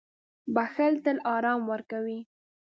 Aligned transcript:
•بښل 0.55 0.93
تل 1.03 1.17
آرام 1.35 1.59
ورکوي. 1.71 2.19